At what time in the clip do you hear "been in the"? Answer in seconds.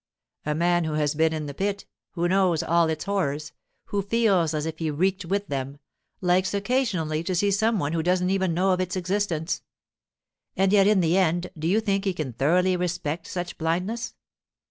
1.13-1.53